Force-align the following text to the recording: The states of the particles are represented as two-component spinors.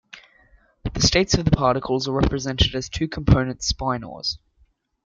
The 0.95 0.99
states 1.01 1.35
of 1.35 1.45
the 1.45 1.51
particles 1.51 2.07
are 2.07 2.11
represented 2.19 2.73
as 2.73 2.89
two-component 2.89 3.59
spinors. 3.59 4.39